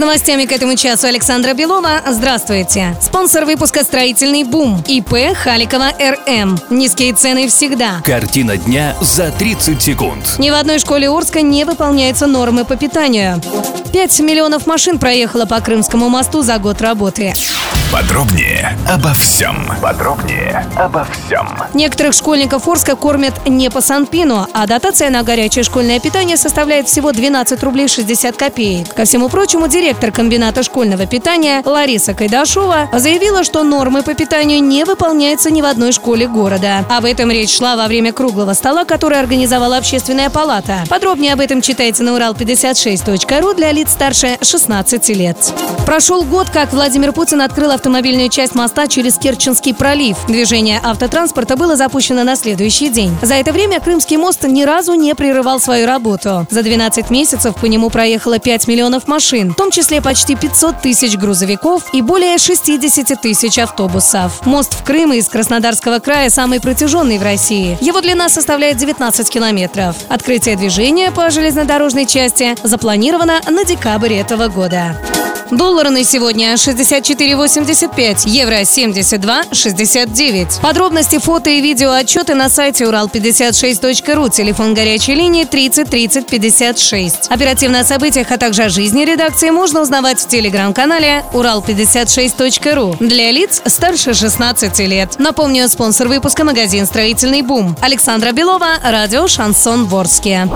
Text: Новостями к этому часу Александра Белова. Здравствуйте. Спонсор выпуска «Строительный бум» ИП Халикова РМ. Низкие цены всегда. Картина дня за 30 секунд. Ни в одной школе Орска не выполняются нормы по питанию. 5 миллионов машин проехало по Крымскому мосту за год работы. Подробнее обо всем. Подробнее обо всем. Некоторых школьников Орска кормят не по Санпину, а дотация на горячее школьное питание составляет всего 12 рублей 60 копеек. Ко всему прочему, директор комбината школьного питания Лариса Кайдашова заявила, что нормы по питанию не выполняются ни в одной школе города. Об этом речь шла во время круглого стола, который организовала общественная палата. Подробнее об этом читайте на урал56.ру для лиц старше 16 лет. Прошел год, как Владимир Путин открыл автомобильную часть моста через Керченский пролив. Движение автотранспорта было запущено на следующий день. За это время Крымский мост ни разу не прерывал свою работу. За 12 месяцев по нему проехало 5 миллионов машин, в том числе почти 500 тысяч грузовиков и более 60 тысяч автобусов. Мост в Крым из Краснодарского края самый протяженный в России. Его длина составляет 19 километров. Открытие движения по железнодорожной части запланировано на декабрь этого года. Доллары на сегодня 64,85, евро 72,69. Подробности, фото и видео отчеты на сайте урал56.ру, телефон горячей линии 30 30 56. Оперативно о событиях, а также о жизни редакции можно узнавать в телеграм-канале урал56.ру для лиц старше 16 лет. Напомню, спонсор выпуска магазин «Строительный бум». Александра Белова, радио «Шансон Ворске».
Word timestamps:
Новостями 0.00 0.46
к 0.46 0.52
этому 0.52 0.76
часу 0.76 1.08
Александра 1.08 1.52
Белова. 1.52 2.00
Здравствуйте. 2.08 2.96
Спонсор 3.02 3.44
выпуска 3.44 3.84
«Строительный 3.84 4.44
бум» 4.44 4.82
ИП 4.88 5.36
Халикова 5.36 5.90
РМ. 6.00 6.58
Низкие 6.70 7.12
цены 7.12 7.48
всегда. 7.48 8.00
Картина 8.02 8.56
дня 8.56 8.96
за 9.02 9.30
30 9.30 9.82
секунд. 9.82 10.36
Ни 10.38 10.48
в 10.48 10.54
одной 10.54 10.78
школе 10.78 11.10
Орска 11.10 11.42
не 11.42 11.66
выполняются 11.66 12.26
нормы 12.26 12.64
по 12.64 12.76
питанию. 12.76 13.42
5 13.92 14.20
миллионов 14.20 14.66
машин 14.66 14.98
проехало 14.98 15.44
по 15.44 15.60
Крымскому 15.60 16.08
мосту 16.08 16.40
за 16.40 16.56
год 16.58 16.80
работы. 16.80 17.34
Подробнее 17.92 18.78
обо 18.88 19.12
всем. 19.14 19.66
Подробнее 19.82 20.64
обо 20.76 21.04
всем. 21.04 21.48
Некоторых 21.74 22.14
школьников 22.14 22.68
Орска 22.68 22.94
кормят 22.94 23.34
не 23.48 23.68
по 23.68 23.80
Санпину, 23.80 24.46
а 24.54 24.66
дотация 24.68 25.10
на 25.10 25.24
горячее 25.24 25.64
школьное 25.64 25.98
питание 25.98 26.36
составляет 26.36 26.86
всего 26.86 27.10
12 27.10 27.60
рублей 27.64 27.88
60 27.88 28.36
копеек. 28.36 28.94
Ко 28.94 29.04
всему 29.04 29.28
прочему, 29.28 29.66
директор 29.66 30.12
комбината 30.12 30.62
школьного 30.62 31.06
питания 31.06 31.62
Лариса 31.64 32.14
Кайдашова 32.14 32.90
заявила, 32.92 33.42
что 33.42 33.64
нормы 33.64 34.04
по 34.04 34.14
питанию 34.14 34.62
не 34.62 34.84
выполняются 34.84 35.50
ни 35.50 35.60
в 35.60 35.64
одной 35.64 35.90
школе 35.90 36.28
города. 36.28 36.84
Об 36.88 37.04
этом 37.04 37.32
речь 37.32 37.56
шла 37.56 37.74
во 37.74 37.88
время 37.88 38.12
круглого 38.12 38.52
стола, 38.52 38.84
который 38.84 39.18
организовала 39.18 39.78
общественная 39.78 40.30
палата. 40.30 40.84
Подробнее 40.88 41.32
об 41.32 41.40
этом 41.40 41.60
читайте 41.60 42.04
на 42.04 42.10
урал56.ру 42.16 43.54
для 43.54 43.72
лиц 43.72 43.90
старше 43.90 44.38
16 44.40 45.08
лет. 45.08 45.36
Прошел 45.86 46.22
год, 46.22 46.50
как 46.50 46.72
Владимир 46.72 47.12
Путин 47.12 47.40
открыл 47.40 47.79
автомобильную 47.80 48.28
часть 48.28 48.54
моста 48.54 48.86
через 48.88 49.16
Керченский 49.16 49.74
пролив. 49.74 50.18
Движение 50.28 50.78
автотранспорта 50.82 51.56
было 51.56 51.76
запущено 51.76 52.24
на 52.24 52.36
следующий 52.36 52.90
день. 52.90 53.16
За 53.22 53.34
это 53.34 53.52
время 53.52 53.80
Крымский 53.80 54.18
мост 54.18 54.44
ни 54.44 54.64
разу 54.64 54.92
не 54.92 55.14
прерывал 55.14 55.58
свою 55.60 55.86
работу. 55.86 56.46
За 56.50 56.62
12 56.62 57.08
месяцев 57.08 57.54
по 57.54 57.64
нему 57.64 57.88
проехало 57.88 58.38
5 58.38 58.68
миллионов 58.68 59.08
машин, 59.08 59.52
в 59.52 59.54
том 59.54 59.70
числе 59.70 60.02
почти 60.02 60.36
500 60.36 60.82
тысяч 60.82 61.16
грузовиков 61.16 61.84
и 61.94 62.02
более 62.02 62.36
60 62.36 63.18
тысяч 63.18 63.58
автобусов. 63.58 64.44
Мост 64.44 64.74
в 64.74 64.84
Крым 64.84 65.14
из 65.14 65.30
Краснодарского 65.30 66.00
края 66.00 66.28
самый 66.28 66.60
протяженный 66.60 67.16
в 67.16 67.22
России. 67.22 67.78
Его 67.80 68.02
длина 68.02 68.28
составляет 68.28 68.76
19 68.76 69.30
километров. 69.30 69.96
Открытие 70.10 70.56
движения 70.56 71.10
по 71.12 71.30
железнодорожной 71.30 72.04
части 72.04 72.56
запланировано 72.62 73.40
на 73.48 73.64
декабрь 73.64 74.12
этого 74.12 74.48
года. 74.48 74.98
Доллары 75.50 75.90
на 75.90 76.04
сегодня 76.04 76.54
64,85, 76.54 78.28
евро 78.28 78.60
72,69. 78.60 80.60
Подробности, 80.60 81.18
фото 81.18 81.50
и 81.50 81.60
видео 81.60 81.90
отчеты 81.90 82.34
на 82.34 82.48
сайте 82.48 82.84
урал56.ру, 82.84 84.28
телефон 84.28 84.74
горячей 84.74 85.14
линии 85.14 85.44
30 85.44 85.90
30 85.90 86.26
56. 86.28 87.30
Оперативно 87.30 87.80
о 87.80 87.84
событиях, 87.84 88.30
а 88.30 88.38
также 88.38 88.64
о 88.64 88.68
жизни 88.68 89.04
редакции 89.04 89.50
можно 89.50 89.80
узнавать 89.80 90.20
в 90.20 90.28
телеграм-канале 90.28 91.24
урал56.ру 91.32 92.96
для 93.00 93.32
лиц 93.32 93.60
старше 93.66 94.14
16 94.14 94.78
лет. 94.80 95.18
Напомню, 95.18 95.68
спонсор 95.68 96.06
выпуска 96.06 96.44
магазин 96.44 96.86
«Строительный 96.86 97.42
бум». 97.42 97.76
Александра 97.80 98.30
Белова, 98.30 98.78
радио 98.84 99.26
«Шансон 99.26 99.86
Ворске». 99.86 100.48